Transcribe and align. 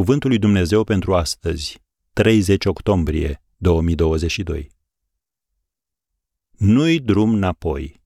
Cuvântul 0.00 0.30
lui 0.30 0.38
Dumnezeu 0.38 0.84
pentru 0.84 1.14
astăzi, 1.14 1.82
30 2.12 2.64
octombrie 2.64 3.42
2022. 3.56 4.70
Nu-i 6.50 7.00
drum 7.00 7.34
înapoi. 7.34 8.02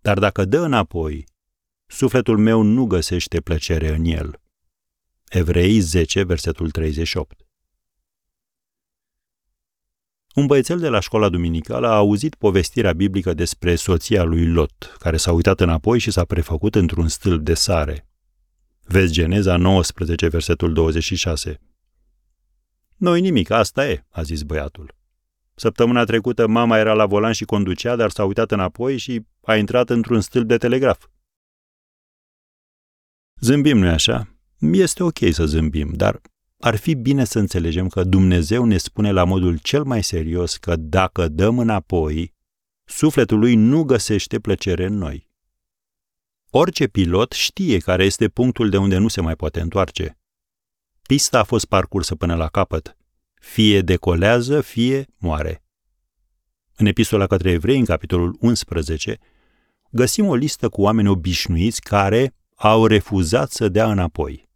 Dar 0.00 0.18
dacă 0.18 0.44
dă 0.44 0.58
înapoi, 0.58 1.26
sufletul 1.86 2.38
meu 2.38 2.62
nu 2.62 2.86
găsește 2.86 3.40
plăcere 3.40 3.94
în 3.94 4.04
el. 4.04 4.40
Evrei 5.28 5.80
10, 5.80 6.22
versetul 6.22 6.70
38. 6.70 7.46
Un 10.34 10.46
băiețel 10.46 10.78
de 10.78 10.88
la 10.88 11.00
școala 11.00 11.28
duminicală 11.28 11.86
a 11.88 11.96
auzit 11.96 12.34
povestirea 12.34 12.92
biblică 12.92 13.34
despre 13.34 13.74
soția 13.74 14.22
lui 14.22 14.46
Lot, 14.46 14.96
care 14.98 15.16
s-a 15.16 15.32
uitat 15.32 15.60
înapoi 15.60 15.98
și 15.98 16.10
s-a 16.10 16.24
prefăcut 16.24 16.74
într-un 16.74 17.08
stâlp 17.08 17.44
de 17.44 17.54
sare. 17.54 18.06
Vezi 18.92 19.12
Geneza 19.12 19.56
19, 19.56 20.28
versetul 20.28 20.72
26. 20.72 21.60
Noi 22.96 23.20
nimic, 23.20 23.50
asta 23.50 23.88
e, 23.88 24.04
a 24.08 24.22
zis 24.22 24.42
băiatul. 24.42 24.94
Săptămâna 25.54 26.04
trecută 26.04 26.46
mama 26.46 26.78
era 26.78 26.92
la 26.92 27.06
volan 27.06 27.32
și 27.32 27.44
conducea, 27.44 27.96
dar 27.96 28.10
s-a 28.10 28.24
uitat 28.24 28.50
înapoi 28.50 28.96
și 28.96 29.26
a 29.42 29.56
intrat 29.56 29.90
într-un 29.90 30.20
stâlp 30.20 30.48
de 30.48 30.56
telegraf. 30.56 31.06
Zâmbim, 33.40 33.78
nu 33.78 33.88
așa? 33.88 34.36
Este 34.58 35.02
ok 35.02 35.18
să 35.30 35.46
zâmbim, 35.46 35.92
dar 35.92 36.20
ar 36.58 36.76
fi 36.76 36.94
bine 36.94 37.24
să 37.24 37.38
înțelegem 37.38 37.88
că 37.88 38.04
Dumnezeu 38.04 38.64
ne 38.64 38.76
spune 38.76 39.10
la 39.10 39.24
modul 39.24 39.58
cel 39.58 39.82
mai 39.82 40.02
serios 40.02 40.56
că 40.56 40.76
dacă 40.76 41.28
dăm 41.28 41.58
înapoi, 41.58 42.34
sufletul 42.84 43.38
lui 43.38 43.54
nu 43.54 43.82
găsește 43.82 44.40
plăcere 44.40 44.84
în 44.86 44.94
noi. 44.94 45.30
Orice 46.54 46.86
pilot 46.86 47.32
știe 47.32 47.78
care 47.78 48.04
este 48.04 48.28
punctul 48.28 48.70
de 48.70 48.76
unde 48.76 48.96
nu 48.96 49.08
se 49.08 49.20
mai 49.20 49.36
poate 49.36 49.60
întoarce. 49.60 50.18
Pista 51.02 51.38
a 51.38 51.42
fost 51.44 51.64
parcursă 51.64 52.14
până 52.14 52.34
la 52.34 52.48
capăt. 52.48 52.96
Fie 53.34 53.80
decolează, 53.80 54.60
fie 54.60 55.06
moare. 55.18 55.62
În 56.76 56.86
epistola 56.86 57.26
către 57.26 57.50
evrei, 57.50 57.78
în 57.78 57.84
capitolul 57.84 58.36
11, 58.40 59.18
găsim 59.90 60.26
o 60.26 60.34
listă 60.34 60.68
cu 60.68 60.82
oameni 60.82 61.08
obișnuiți 61.08 61.80
care 61.80 62.34
au 62.54 62.86
refuzat 62.86 63.50
să 63.50 63.68
dea 63.68 63.90
înapoi. 63.90 64.48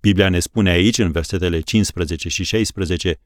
Biblia 0.00 0.28
ne 0.28 0.38
spune 0.38 0.70
aici, 0.70 0.98
în 0.98 1.10
versetele 1.10 1.60
15 1.60 2.28
și 2.28 2.44
16, 2.44 3.20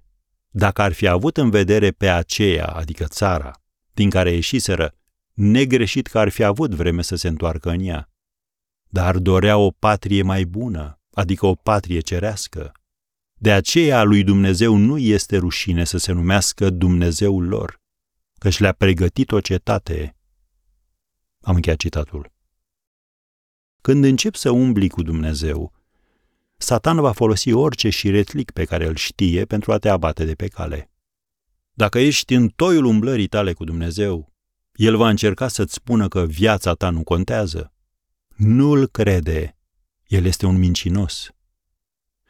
dacă 0.51 0.83
ar 0.83 0.93
fi 0.93 1.07
avut 1.07 1.37
în 1.37 1.51
vedere 1.51 1.91
pe 1.91 2.09
aceea, 2.09 2.67
adică 2.67 3.05
țara, 3.05 3.63
din 3.93 4.11
care 4.11 4.31
ieșiseră, 4.31 4.95
negreșit 5.35 6.07
că 6.07 6.19
ar 6.19 6.29
fi 6.29 6.43
avut 6.43 6.75
vreme 6.75 7.03
să 7.03 7.17
se 7.17 7.29
întoarcă 7.29 7.71
în 7.71 7.81
ea. 7.81 8.09
Dar 8.89 9.19
dorea 9.19 9.57
o 9.57 9.71
patrie 9.71 10.23
mai 10.23 10.45
bună, 10.45 11.01
adică 11.13 11.47
o 11.47 11.55
patrie 11.55 12.01
cerească. 12.01 12.73
De 13.35 13.53
aceea 13.53 14.03
lui 14.03 14.25
Dumnezeu 14.25 14.77
nu 14.77 14.99
este 14.99 15.37
rușine 15.37 15.85
să 15.85 15.99
se 15.99 16.13
numească 16.13 16.71
Dumnezeul 16.71 17.49
lor, 17.49 17.81
căci 18.39 18.59
le-a 18.59 18.73
pregătit 18.73 19.33
o 19.33 19.41
cetate. 19.41 20.17
Am 21.41 21.55
încheiat 21.55 21.79
citatul. 21.79 22.33
Când 23.81 24.05
încep 24.05 24.35
să 24.35 24.51
umbli 24.51 24.89
cu 24.89 25.03
Dumnezeu, 25.03 25.73
Satan 26.57 27.01
va 27.01 27.13
folosi 27.13 27.53
orice 27.53 27.89
șiretlic 27.89 28.51
pe 28.51 28.65
care 28.65 28.87
îl 28.87 28.97
știe 28.97 29.45
pentru 29.45 29.73
a 29.73 29.79
te 29.79 29.89
abate 29.89 30.25
de 30.25 30.35
pe 30.35 30.49
cale. 30.49 30.91
Dacă 31.73 31.99
ești 31.99 32.35
în 32.35 32.49
toiul 32.49 32.85
umblării 32.85 33.27
tale 33.27 33.53
cu 33.53 33.65
Dumnezeu, 33.65 34.34
el 34.75 34.97
va 34.97 35.09
încerca 35.09 35.49
să-ți 35.49 35.75
spună 35.75 36.09
că 36.09 36.25
viața 36.27 36.75
ta 36.75 36.91
nu 36.91 37.03
contează. 37.03 37.73
Nu-l 38.37 38.87
crede. 38.87 39.57
El 40.07 40.25
este 40.25 40.47
un 40.47 40.59
mincinos. 40.59 41.29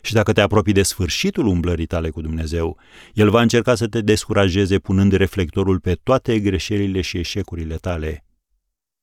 Și 0.02 0.12
dacă 0.12 0.32
te 0.32 0.40
apropii 0.40 0.72
de 0.72 0.82
sfârșitul 0.82 1.46
umblării 1.46 1.86
tale 1.86 2.10
cu 2.10 2.20
Dumnezeu, 2.20 2.78
El 3.12 3.30
va 3.30 3.40
încerca 3.42 3.74
să 3.74 3.86
te 3.86 4.00
descurajeze 4.00 4.78
punând 4.78 5.12
reflectorul 5.12 5.80
pe 5.80 5.94
toate 5.94 6.40
greșelile 6.40 7.00
și 7.00 7.18
eșecurile 7.18 7.76
tale. 7.76 8.26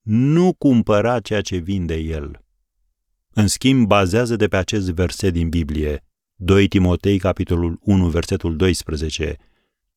Nu 0.01 0.53
cumpăra 0.53 1.19
ceea 1.19 1.41
ce 1.41 1.57
vinde 1.57 1.95
El. 1.95 2.45
În 3.33 3.47
schimb, 3.47 3.87
bazează 3.87 4.35
de 4.35 4.47
pe 4.47 4.57
acest 4.57 4.89
verset 4.89 5.33
din 5.33 5.49
Biblie, 5.49 6.03
2 6.35 6.67
Timotei, 6.67 7.19
capitolul 7.19 7.79
1, 7.81 8.09
versetul 8.09 8.55
12. 8.55 9.37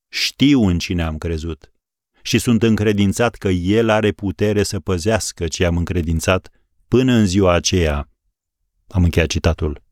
Știu 0.09 0.67
în 0.67 0.79
cine 0.79 1.03
am 1.03 1.19
crezut 1.19 1.74
și 2.27 2.39
sunt 2.39 2.63
încredințat 2.63 3.35
că 3.35 3.49
El 3.49 3.89
are 3.89 4.13
putere 4.13 4.63
să 4.63 4.81
păzească 4.81 5.49
ce 5.49 5.65
am 5.65 5.77
încredințat 5.77 6.51
până 6.89 7.13
în 7.13 7.27
ziua 7.27 7.53
aceea. 7.53 8.09
Am 8.89 9.05
încheiat 9.05 9.29
citatul. 9.29 9.83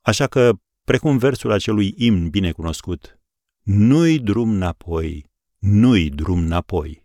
Așa 0.00 0.26
că, 0.26 0.52
precum 0.84 1.18
versul 1.18 1.52
acelui 1.52 1.94
imn 1.96 2.28
bine 2.28 2.52
cunoscut, 2.52 3.20
nu-i 3.62 4.18
drum 4.18 4.50
înapoi, 4.50 5.30
nu-i 5.58 6.10
drum 6.10 6.38
înapoi. 6.38 7.02